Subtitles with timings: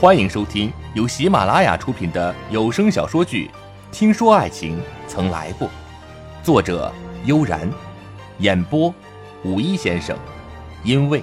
[0.00, 3.50] 欢迎收听由喜马拉雅出品的有声小说剧
[3.92, 5.66] 《听说爱情曾来过》，
[6.40, 7.68] 作者悠然，
[8.38, 8.94] 演播
[9.42, 10.16] 五一先生，
[10.84, 11.20] 因为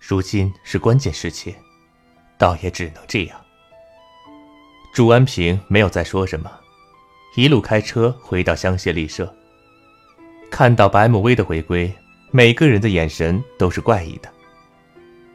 [0.00, 1.54] 如今是关键时期，
[2.38, 3.38] 倒也只能这样。
[4.94, 6.50] 朱安平没有再说什么。
[7.34, 9.34] 一路开车回到香榭丽舍，
[10.50, 11.90] 看到白慕薇的回归，
[12.30, 14.30] 每个人的眼神都是怪异的，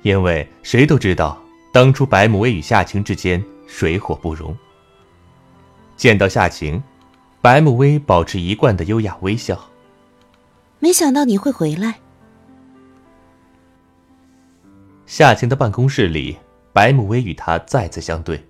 [0.04, 1.42] 因为谁都知道
[1.74, 4.56] 当初白慕薇与夏晴之间水火不容。
[5.96, 6.82] 见到夏晴，
[7.42, 9.60] 白慕薇保持一贯的优雅微笑。
[10.78, 11.96] 没想到你会回来。
[15.08, 16.38] 夏晴的办公室里，
[16.72, 18.46] 白慕薇与他再次相对，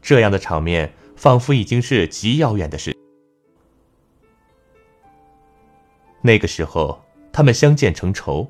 [0.00, 0.90] 这样的场面。
[1.22, 2.92] 仿佛已经是极遥远的事。
[6.20, 7.00] 那个时候，
[7.32, 8.44] 他们相见成仇；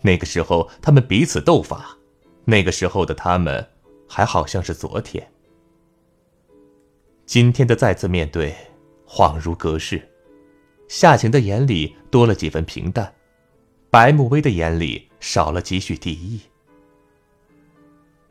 [0.00, 1.98] 那个时候，他们彼此斗法；
[2.46, 3.68] 那个时候的他们，
[4.08, 5.30] 还好像是昨天。
[7.26, 8.56] 今天的再次面对，
[9.06, 10.00] 恍如隔世。
[10.88, 13.14] 夏晴的眼里多了几分平淡，
[13.90, 16.40] 白慕薇的眼里少了几许敌意。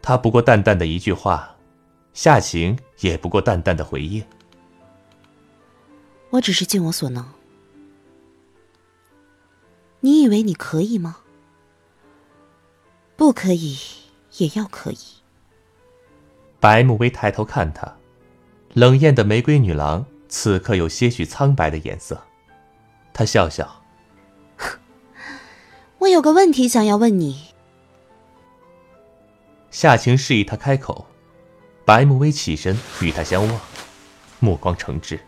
[0.02, 1.56] 他不过淡淡的一句话。
[2.14, 4.24] 夏晴也不过淡淡的回应
[6.32, 7.26] ：“我只是尽我所能。
[10.02, 11.20] 你以为你可以吗？
[13.16, 13.78] 不可以，
[14.38, 14.98] 也要可以。”
[16.60, 17.98] 白慕薇抬头看他，
[18.74, 22.22] 冷艳的玫瑰女郎此刻有些许苍白的颜色。
[23.14, 23.82] 她笑笑
[26.00, 27.48] ：“我有个问题想要问你。”
[29.72, 31.08] 夏晴示意他开口。
[31.90, 33.60] 白慕薇起身与他相望，
[34.38, 35.20] 目光诚挚。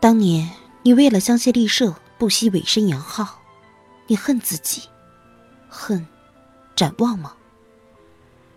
[0.00, 0.50] 当年
[0.82, 3.40] 你为了香榭丽舍不惜委身杨浩，
[4.08, 4.88] 你恨自己，
[5.68, 6.04] 恨
[6.74, 7.34] 展望吗？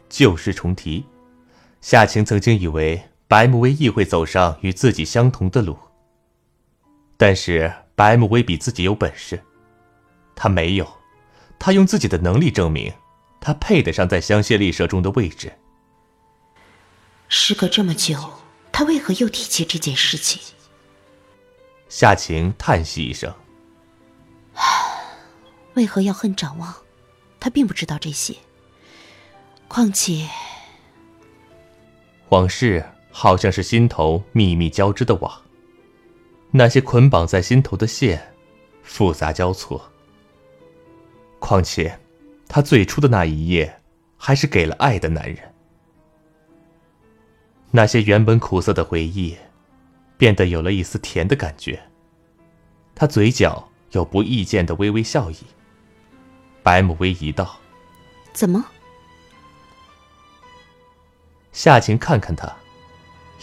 [0.09, 1.06] 旧事重提，
[1.80, 5.78] 夏晴曾经以为白慕薇亦会走上与自己相同的路，
[7.18, 9.40] 但是白慕薇比自己有本事，
[10.34, 10.91] 他没有，
[11.59, 12.91] 他用自己的能力证明，
[13.40, 15.53] 他配得上在香榭丽舍中的位置。
[17.28, 18.18] 时隔这么久，
[18.72, 20.41] 他为何又提起这件事情？
[21.90, 23.34] 夏晴叹息一声
[25.75, 26.74] ：“为何要恨展望？
[27.40, 28.35] 他并不知道这些。
[29.68, 30.28] 况且，
[32.30, 35.41] 往事好像是心头密密交织的网，
[36.52, 38.34] 那些捆绑在心头的线，
[38.84, 39.91] 复杂交错。
[41.40, 42.00] 况且，
[42.47, 43.81] 他最初的那一夜，
[44.18, 45.52] 还是给了爱的男人。”
[47.75, 49.36] 那些原本苦涩的回忆，
[50.18, 51.78] 变得有了一丝甜的感觉。
[52.96, 55.36] 他嘴角有不易见的微微笑意。
[56.64, 57.59] 白慕薇一道
[58.31, 58.66] ：“怎么？”
[61.52, 62.56] 夏晴看看他，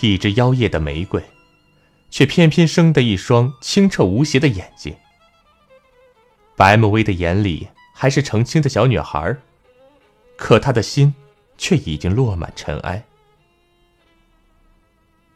[0.01, 1.23] 一只妖艳的玫瑰，
[2.09, 4.97] 却偏偏生的一双清澈无邪的眼睛。
[6.57, 9.37] 白慕薇的眼里还是澄清的小女孩，
[10.39, 11.15] 可她的心
[11.59, 13.05] 却已经落满尘埃。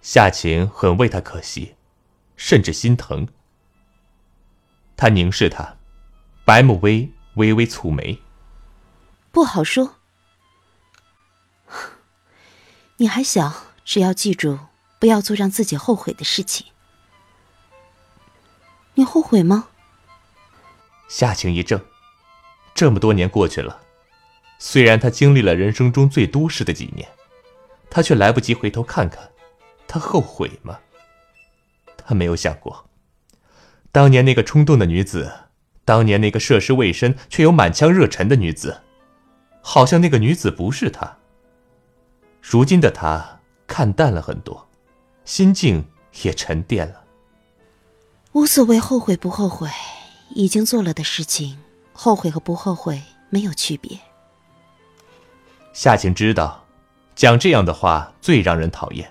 [0.09, 1.75] 夏晴很为他可惜，
[2.37, 3.27] 甚至心疼。
[4.97, 5.79] 他凝视他，
[6.45, 8.23] 白慕薇微微蹙眉。
[9.33, 9.97] 不好说。
[12.99, 13.53] 你还小，
[13.85, 14.61] 只要记住，
[15.01, 16.69] 不要做让自己后悔的事情。
[18.95, 19.71] 你后悔吗？
[21.09, 21.85] 夏晴一怔。
[22.77, 23.83] 这么多年过去了，
[24.61, 27.11] 虽然他经历了人生中最多事的几年，
[27.91, 29.33] 他却来不及回头看看。
[29.97, 30.79] 他后悔吗？
[31.97, 32.87] 他没有想过，
[33.91, 35.33] 当年那个冲动的女子，
[35.87, 38.83] 当年那个涉世未深却有满腔热忱的女子，
[39.63, 41.17] 好像那个女子不是他。
[42.43, 44.69] 如今的他看淡了很多，
[45.25, 45.83] 心境
[46.23, 47.03] 也沉淀了。
[48.33, 49.71] 无所谓后悔不后悔，
[50.35, 51.59] 已经做了的事情，
[51.95, 53.99] 后悔和不后悔没有区别。
[55.73, 56.67] 夏晴知道，
[57.15, 59.11] 讲这样的话最让人讨厌。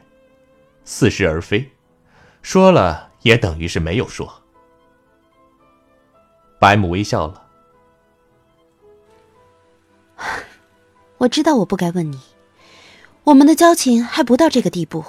[0.85, 1.71] 似是而非，
[2.41, 4.41] 说了也等于是没有说。
[6.59, 7.41] 白母微笑了。
[11.17, 12.19] 我知道我不该问你，
[13.23, 15.03] 我们的交情还不到这个地步。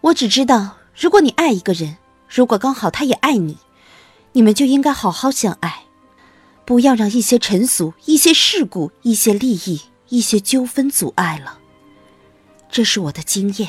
[0.00, 1.98] 我只知道，如果你爱一个人，
[2.28, 3.58] 如果刚好他也爱你，
[4.32, 5.84] 你们就应该好好相爱，
[6.64, 11.59] 不要让一些尘俗、一些事故、一些利益、一些纠纷阻碍了。
[12.70, 13.68] 这是我的经验。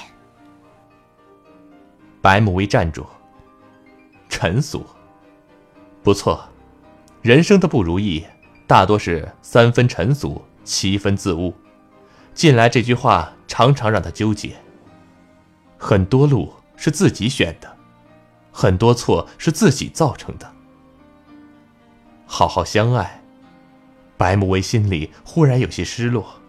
[2.22, 3.06] 白慕薇站住。
[4.30, 4.86] 陈俗，
[6.02, 6.48] 不错，
[7.22, 8.26] 人生的不如意，
[8.66, 11.54] 大多是三分陈俗，七分自误。
[12.34, 14.56] 近来这句话常常让他纠结。
[15.78, 17.78] 很多路是自己选的，
[18.52, 20.52] 很多错是自己造成的。
[22.26, 23.22] 好好相爱，
[24.16, 26.41] 白慕薇心里忽然有些失落。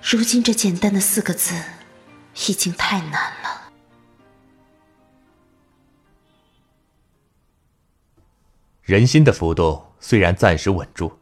[0.00, 1.54] 如今这简单的四个字，
[2.48, 3.12] 已经太难
[3.42, 3.72] 了。
[8.82, 11.18] 人心的浮动虽然暂时稳住，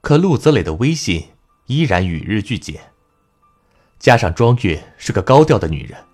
[0.00, 1.28] 可陆泽磊的威信
[1.66, 2.92] 依然与日俱减。
[3.98, 6.04] 加上庄月是个高调的女人，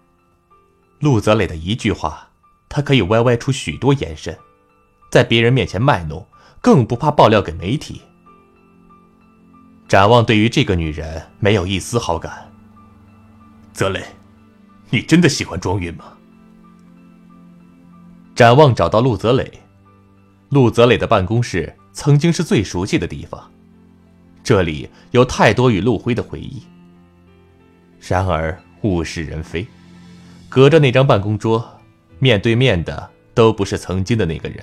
[1.00, 2.30] 陆泽磊的一句话，
[2.68, 4.36] 他可以歪歪出许多延伸，
[5.10, 6.26] 在别人面前卖弄，
[6.60, 8.02] 更不怕爆料给媒体。
[9.94, 12.50] 展望对于这个女人没有一丝好感。
[13.72, 14.04] 泽磊，
[14.90, 16.06] 你真的喜欢庄韵吗？
[18.34, 19.48] 展望找到陆泽磊，
[20.48, 23.48] 陆泽磊的办公室曾经是最熟悉的地方，
[24.42, 26.60] 这里有太多与陆辉的回忆。
[28.00, 29.64] 然而物是人非，
[30.48, 31.64] 隔着那张办公桌，
[32.18, 34.58] 面对面的都不是曾经的那个人。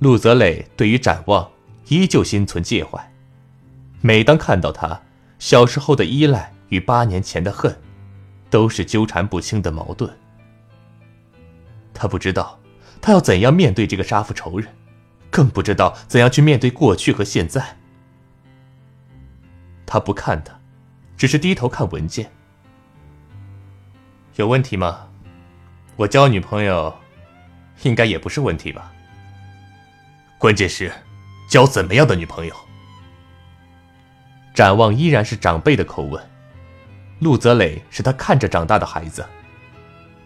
[0.00, 1.48] 陆泽磊对于展望
[1.86, 3.08] 依旧心存介怀。
[4.02, 5.00] 每当看到他，
[5.38, 7.78] 小时候的依赖与八年前的恨，
[8.48, 10.10] 都是纠缠不清的矛盾。
[11.92, 12.58] 他不知道，
[13.00, 14.68] 他要怎样面对这个杀父仇人，
[15.30, 17.76] 更不知道怎样去面对过去和现在。
[19.84, 20.58] 他不看他，
[21.16, 22.30] 只是低头看文件。
[24.36, 25.08] 有问题吗？
[25.96, 26.96] 我交女朋友，
[27.82, 28.90] 应该也不是问题吧？
[30.38, 30.90] 关键是，
[31.50, 32.54] 交怎么样的女朋友？
[34.60, 36.22] 展望依然是长辈的口吻，
[37.20, 39.24] 陆泽磊是他看着长大的孩子，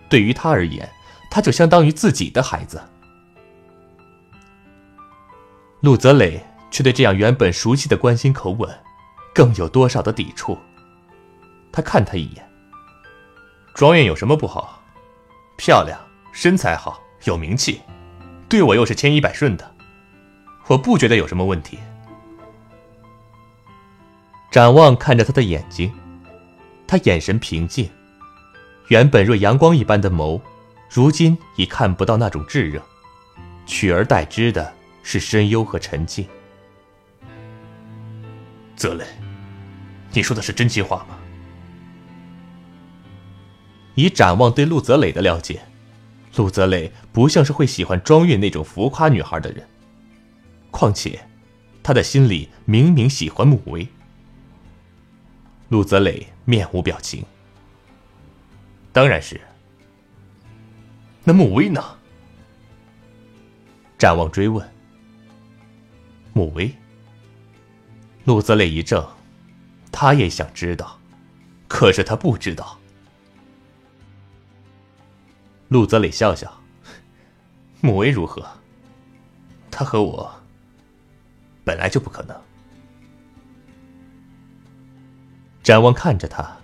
[0.08, 0.90] 对于他而言，
[1.30, 2.82] 他就相当于自己的孩子。
[5.82, 8.68] 陆泽磊却对这样原本熟悉的关心口吻，
[9.32, 10.58] 更有多少的抵触。
[11.70, 12.44] 他看他一眼，
[13.72, 14.82] 庄院有什么不好？
[15.56, 15.96] 漂亮，
[16.32, 17.82] 身材好，有名气，
[18.48, 19.74] 对我又是千依百顺的，
[20.66, 21.78] 我不觉得有什么问题。
[24.54, 25.92] 展望看着他的眼睛，
[26.86, 27.90] 他眼神平静，
[28.86, 30.40] 原本若阳光一般的眸，
[30.88, 32.80] 如今已看不到那种炙热，
[33.66, 34.72] 取而代之的
[35.02, 36.24] 是深幽和沉静。
[38.76, 39.04] 泽磊，
[40.12, 41.18] 你说的是真心话吗？
[43.96, 45.62] 以展望对陆泽磊的了解，
[46.36, 49.66] 陆泽磊不像是会喜欢庄韵那种浮夸女孩的人，
[50.70, 51.18] 况且，
[51.82, 53.88] 他的心里明明喜欢穆薇。
[55.68, 57.24] 陆泽磊面无表情。
[58.92, 59.40] 当然是。
[61.24, 61.82] 那穆威呢？
[63.98, 64.68] 展望追问。
[66.32, 66.72] 穆威。
[68.24, 69.08] 陆泽磊一怔，
[69.90, 70.98] 他也想知道，
[71.68, 72.78] 可是他不知道。
[75.68, 76.60] 陆泽磊笑笑。
[77.80, 78.46] 穆威如何？
[79.70, 80.32] 他和我
[81.64, 82.40] 本来就不可能。
[85.64, 86.58] 展望看着他，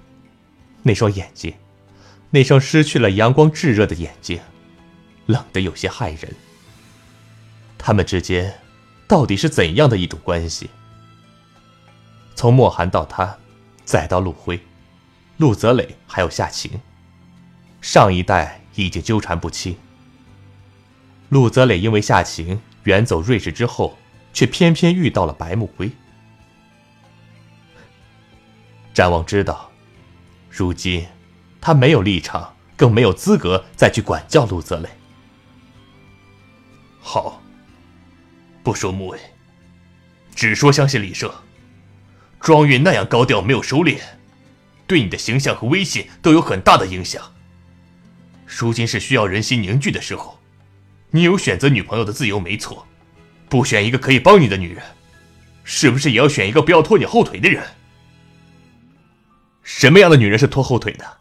[0.82, 1.55] 那双眼睛，
[2.29, 4.38] 那双失去了阳光炙热的眼睛，
[5.25, 6.35] 冷得有些骇人。
[7.78, 8.61] 他们之间
[9.09, 10.69] 到底是怎样的一种关系？
[12.35, 13.38] 从莫寒到他，
[13.87, 14.61] 再到陆辉、
[15.38, 16.78] 陆泽磊，还有夏晴，
[17.80, 19.75] 上一代已经纠缠不清。
[21.30, 23.97] 陆泽磊因为夏晴远走瑞士之后，
[24.35, 25.90] 却偏偏遇到了白慕辉。
[28.92, 29.70] 展望知道，
[30.50, 31.06] 如今
[31.61, 34.88] 他没有立场，更没有资格再去管教陆泽磊。
[37.00, 37.42] 好，
[38.62, 39.18] 不说穆伟，
[40.35, 41.32] 只说相信李社。
[42.40, 43.99] 庄韵那样高调，没有收敛，
[44.87, 47.23] 对你的形象和威信都有很大的影响。
[48.47, 50.38] 如今是需要人心凝聚的时候，
[51.11, 52.87] 你有选择女朋友的自由，没错。
[53.49, 54.85] 不选一个可以帮你的女人，
[55.64, 57.64] 是不是也要选一个不要拖你后腿的人？
[59.73, 61.19] 什么样的女人是拖后腿的？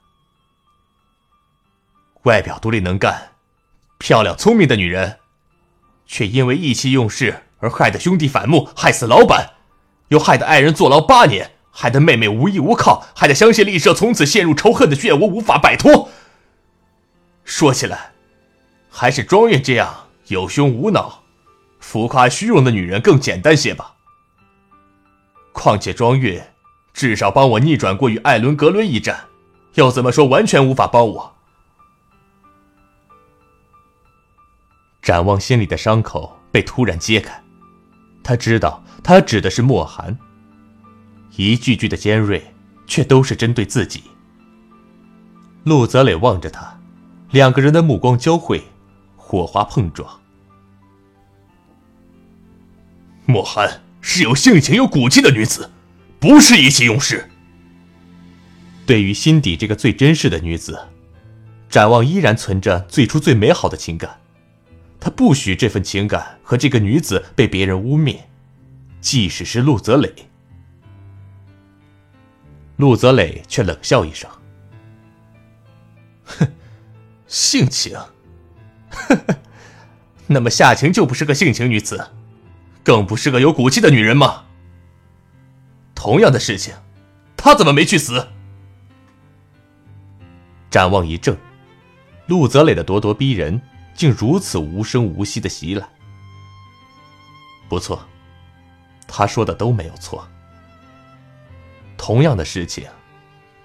[2.24, 3.34] 外表独立能干、
[4.00, 5.20] 漂亮聪明的女人，
[6.08, 9.52] 却因为意气用事而害得兄弟反目，害死老板，
[10.08, 16.10] 又害得爱人坐牢八年，害得妹妹无依无靠，害得香榭丽舍从此陷入仇恨的漩涡，无法摆脱。
[17.46, 18.14] 说起来，
[18.90, 21.24] 还是庄月这样有胸无脑、
[21.80, 23.94] 浮夸虚荣的女人更简单些吧。
[25.54, 26.52] 况且庄月。
[26.94, 29.28] 至少帮我逆转过与艾伦格伦一战，
[29.76, 31.36] 要怎么说完全无法帮我。
[35.02, 37.42] 展望心里的伤口被突然揭开，
[38.22, 40.18] 他知道他指的是莫寒，
[41.36, 42.54] 一句句的尖锐，
[42.86, 44.04] 却都是针对自己。
[45.64, 46.80] 陆泽磊望着他，
[47.32, 48.64] 两个人的目光交汇，
[49.16, 50.20] 火花碰撞。
[53.26, 55.72] 莫寒是有性情有骨气的女子。
[56.20, 57.30] 不是意气用事。
[58.86, 60.88] 对于心底这个最真实的女子，
[61.70, 64.20] 展望依然存着最初最美好的情感。
[65.00, 68.18] 他不许这份情感和这个女子被别人污蔑，
[69.00, 70.14] 即使是陆泽磊。
[72.76, 74.30] 陆泽磊却冷笑一声
[76.26, 76.48] ：“哼，
[77.28, 77.96] 性情，
[78.90, 79.36] 呵呵，
[80.28, 82.10] 那么夏晴就不是个性情女子，
[82.84, 84.44] 更不是个有骨气的女人吗？
[86.00, 86.74] 同样的事情，
[87.36, 88.26] 她怎么没去死？”
[90.72, 91.38] 展望一怔，
[92.28, 93.62] 陆泽磊的咄咄逼人
[93.94, 95.86] 竟如此无声无息的袭来。
[97.68, 98.02] 不错，
[99.10, 100.26] 他说的都没有错。
[101.98, 102.88] 同样的事情，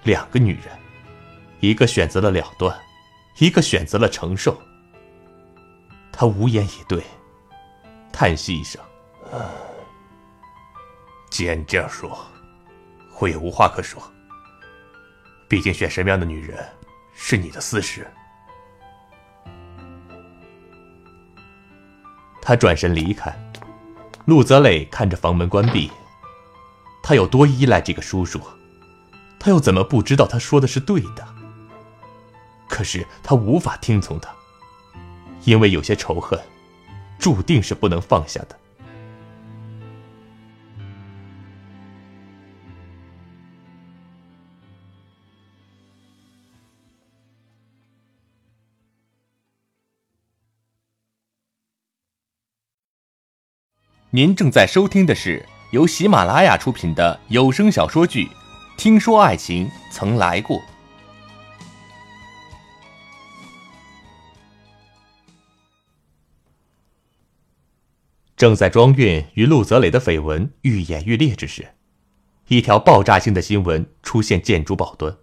[0.03, 0.77] 两个女人，
[1.61, 2.77] 一个选择了了断，
[3.37, 4.61] 一个选择了承受。
[6.11, 7.01] 他无言以对，
[8.11, 8.81] 叹息一声
[11.35, 12.17] ：“既然你这样说，
[13.19, 14.01] 我也无话可说。
[15.49, 16.65] 毕竟选什么样的女人。”
[17.13, 18.09] 是你的私事。
[22.41, 23.37] 他转身离开，
[24.23, 25.91] 陆泽磊看着房门关闭。
[27.03, 28.39] 他有多依赖这个叔叔，
[29.37, 31.27] 他又怎么不知道他说的是对的？
[32.69, 34.33] 可是他无法听从他，
[35.43, 36.39] 因为有些仇恨，
[37.19, 38.57] 注定是不能放下的。
[54.15, 58.27] 您正在收听的是由喜马拉雅出品的有声小说剧
[58.77, 60.57] 《听说爱情曾来过》。
[68.37, 71.75] 正在庄运与陆泽磊的绯闻愈演愈烈之时，
[72.47, 75.17] 一条爆炸性的新闻出现建筑报端，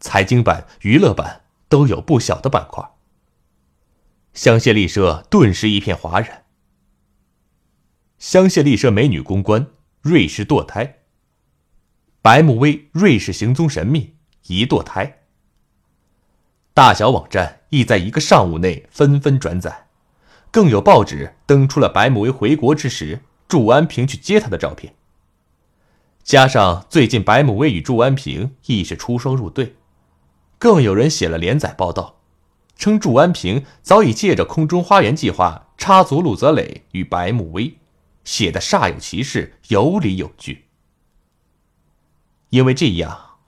[0.00, 2.86] 财经版、娱乐版都有不小的板块。
[4.34, 6.41] 香榭丽舍顿时一片哗然。
[8.22, 9.66] 香榭丽舍美女公关
[10.00, 10.98] 瑞士堕胎。
[12.22, 14.14] 白慕薇瑞士行踪神秘
[14.46, 15.22] 疑堕胎。
[16.72, 19.88] 大小网站亦在一个上午内纷纷转载，
[20.52, 24.94] 更有报纸登出了白慕薇回国之时祝安平去接她的照片。
[26.22, 29.74] 加上最近白慕薇与祝安平亦是出双入对，
[30.60, 32.20] 更有人写了连载报道，
[32.76, 37.78] 称祝安平早已借着空中花园计划插足陆泽磊与白慕薇。
[38.24, 40.66] 写的煞有其事，有理有据。
[42.50, 43.38] 因为这样，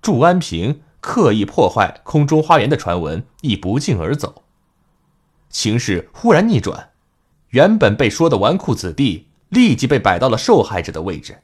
[0.00, 4.44] 祝安平刻意破坏空中花园的传闻亦不胫而走。
[5.50, 6.92] 情势忽然逆转，
[7.48, 11.42] 原本被说的纨绔子弟立即被摆到了受害者的位置，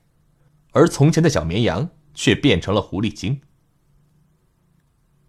[0.72, 3.40] 而从前的小绵羊却变成了狐狸精。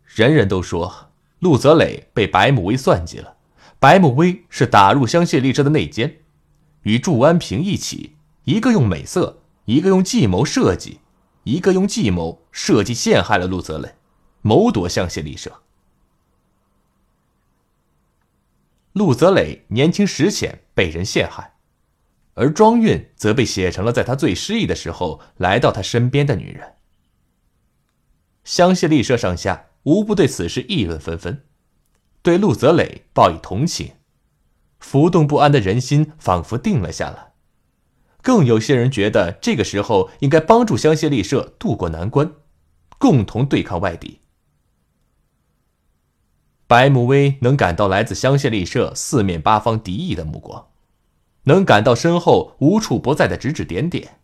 [0.03, 3.37] 人人都说陆泽磊被白慕薇算计了，
[3.79, 6.22] 白慕薇是打入香榭丽舍的内奸。
[6.83, 10.99] 与祝安平一起，一个用美色，一个用计谋设计，
[11.43, 13.95] 一个用计谋设计陷害了陆泽磊，
[14.41, 15.61] 谋夺香榭丽舍。
[18.93, 21.55] 陆泽磊年轻时浅，被人陷害，
[22.35, 26.73] 而庄韵则被写成了在他最失意的时候来到他身边的女人。
[28.43, 31.43] 香榭丽舍上下无不对此事议论纷纷，
[32.21, 33.93] 对陆泽磊报以同情。
[34.83, 37.31] 浮动不安的人心仿佛定了下来，
[38.21, 42.33] 更有些人觉得这个时候应该帮助香榭丽舍渡过难关，
[42.99, 44.19] 共同对抗外敌。
[46.67, 50.67] 白慕薇能感到来自香榭丽舍四面八方敌意的目光，
[51.43, 54.19] 能感到身后无处不在的指指点点、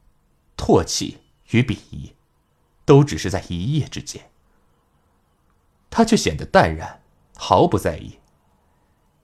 [0.57, 1.19] 唾弃
[1.51, 2.11] 与鄙夷，
[2.83, 4.29] 都只是在一夜之间。
[5.89, 7.01] 他却显得淡然，
[7.37, 8.18] 毫不在意。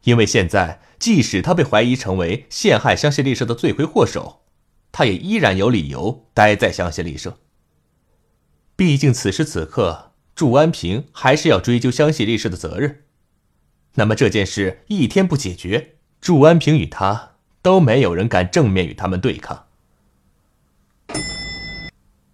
[0.05, 4.43] 因为现在，即使他被怀疑成为陷害香榭丽舍的罪魁祸首，
[4.91, 7.39] 他也依然有理由待在香榭丽舍。
[8.75, 13.03] 毕竟此时此刻，祝安平还是要追究香榭丽舍的责任。
[13.95, 19.65] 那么这件事一天不解决，祝安平与他都没有人敢正面与他们对抗。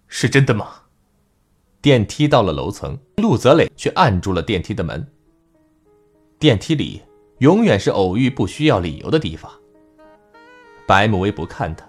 [0.08, 0.82] 是真的吗？
[1.80, 5.10] 电梯到了楼层，陆泽磊却按住了电梯的门。
[6.38, 7.00] 电梯里。
[7.42, 9.50] 永远是偶遇不需要理由的地方。
[10.86, 11.84] 白慕薇不看他，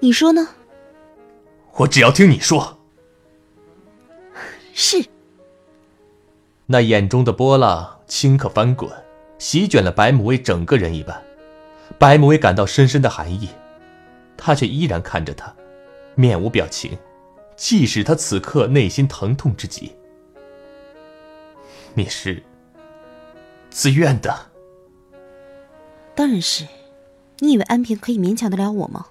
[0.00, 0.44] 你说呢？
[1.76, 2.76] 我只要听你说。
[4.74, 5.04] 是。
[6.66, 8.90] 那眼中的波浪顷刻翻滚，
[9.38, 11.22] 席卷了白慕薇整个人一般。
[11.96, 13.48] 白慕薇感到深深的寒意，
[14.36, 15.54] 他却依然看着他，
[16.16, 16.98] 面无表情，
[17.54, 19.92] 即使他此刻内心疼痛之极。
[21.94, 22.42] 你是
[23.74, 24.32] 自愿的？
[26.14, 26.64] 当然是。
[27.40, 29.06] 你以为安平可以勉强得了我吗？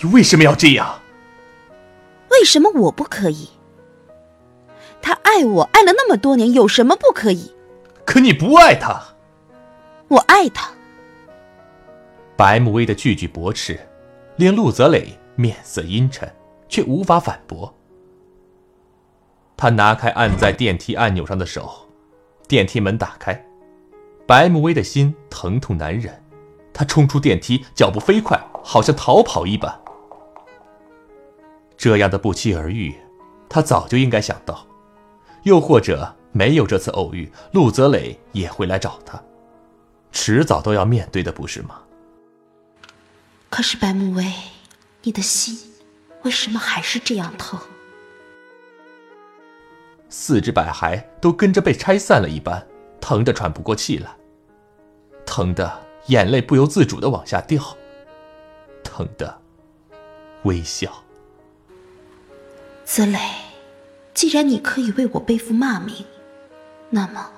[0.00, 1.00] 你为什么要这样？
[2.30, 3.48] 为什么我不可以？
[5.02, 7.52] 他爱我，爱了那么多年，有什么不可以？
[8.04, 9.02] 可你不爱他。
[10.06, 10.70] 我爱他。
[12.36, 13.80] 白慕薇的句句驳斥，
[14.36, 16.32] 令陆泽磊面色阴沉，
[16.68, 17.74] 却无法反驳。
[19.56, 21.88] 他拿开按在电梯按钮上的手，
[22.46, 23.44] 电梯门打开，
[24.26, 26.22] 白慕薇的心疼痛难忍。
[26.72, 29.80] 她冲出电梯，脚步飞快，好像逃跑一般。
[31.76, 32.94] 这样的不期而遇，
[33.48, 34.66] 他早就应该想到。
[35.44, 39.22] 又或者，没有这次偶遇，陆泽磊也会来找他，
[40.10, 41.80] 迟早都要面对的，不是吗？
[43.48, 44.24] 可是白慕薇，
[45.02, 45.56] 你的心
[46.24, 47.58] 为什么还是这样疼？
[50.08, 52.66] 四肢百骸都跟着被拆散了一般，
[53.08, 54.10] 疼得喘不过气来，
[55.24, 55.86] 疼得。
[56.06, 57.62] 眼泪不由自主的往下掉，
[58.82, 59.40] 疼得
[60.42, 60.92] 微笑。
[62.84, 63.18] 子磊，
[64.12, 66.04] 既然你可以为我背负骂名，
[66.90, 67.30] 那么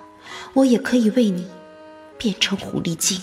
[0.54, 1.50] 我也可以为你
[2.16, 3.20] 变成狐狸精。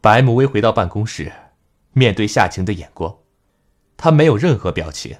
[0.00, 1.32] 白慕薇回到办公室，
[1.92, 3.16] 面对夏晴的眼光，
[4.02, 5.14] 他没有任何表情。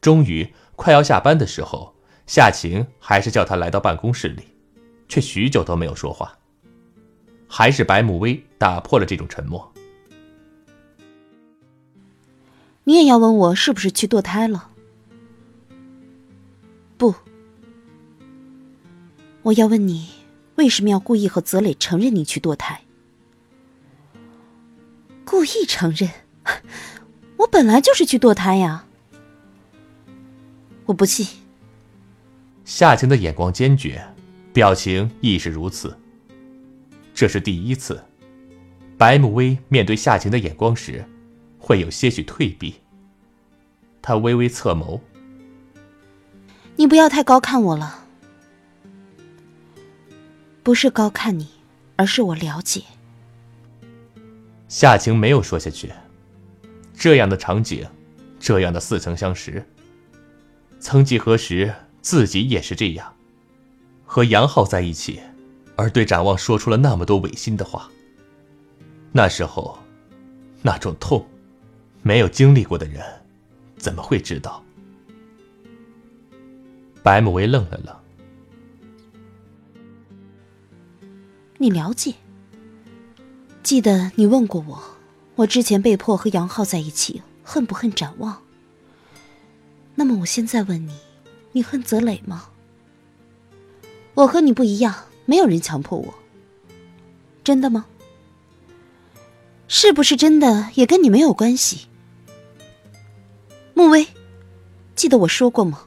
[0.00, 1.94] 终于快要下班的时候，
[2.26, 4.42] 夏晴还是叫他来到办公室里，
[5.08, 6.36] 却许久都没有说话。
[7.46, 9.72] 还是白慕薇打破了这种沉默。
[12.82, 14.70] 你也要问我是不是去堕胎了？
[16.96, 17.14] 不，
[19.42, 20.10] 我要问你
[20.56, 22.82] 为什么要故意和泽磊承认你去堕胎？
[25.24, 26.10] 故意承认？
[27.38, 28.84] 我本来就是去堕胎呀。
[30.86, 31.26] 我不信。
[32.64, 34.04] 夏晴的眼光坚决，
[34.52, 35.96] 表情亦是如此。
[37.14, 38.04] 这是第一次，
[38.96, 41.04] 白慕薇面对夏晴的眼光时，
[41.58, 42.74] 会有些许退避。
[44.02, 45.00] 他微微侧眸
[46.76, 48.04] ：“你不要太高看我了，
[50.62, 51.48] 不是高看你，
[51.96, 52.82] 而是我了解。”
[54.68, 55.90] 夏晴没有说下去。
[56.98, 57.86] 这样的场景，
[58.40, 59.64] 这样的似曾相识。
[60.80, 63.14] 曾几何时，自己也是这样，
[64.04, 65.20] 和杨浩在一起，
[65.76, 67.88] 而对展望说出了那么多违心的话。
[69.12, 69.78] 那时候，
[70.60, 71.24] 那种痛，
[72.02, 73.00] 没有经历过的人，
[73.76, 74.62] 怎么会知道？
[77.02, 77.96] 白慕薇愣了愣，
[81.58, 82.12] 你了解？
[83.62, 84.97] 记得你问过我，
[85.38, 88.42] 我之前被迫和杨浩在一起，恨不恨展望？
[89.94, 90.92] 那么我现在问你，
[91.52, 92.50] 你恨泽磊吗？
[94.14, 96.12] 我和你不一样，没有人强迫我。
[97.44, 97.86] 真的吗？
[99.68, 101.86] 是不是真的也跟你没有关系？
[103.74, 104.08] 穆威，
[104.96, 105.84] 记得我说过吗？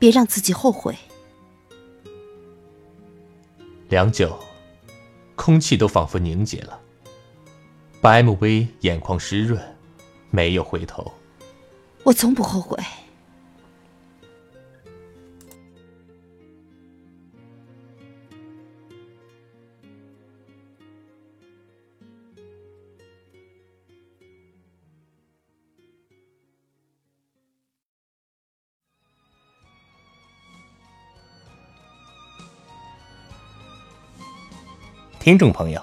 [0.00, 0.98] 别让自己后悔。
[3.88, 4.36] 良久，
[5.36, 6.80] 空气都仿佛凝结了。
[8.00, 9.60] 白慕薇眼眶湿润，
[10.30, 11.12] 没有回头。
[12.04, 12.78] 我从不后悔。
[35.18, 35.82] 听众朋友，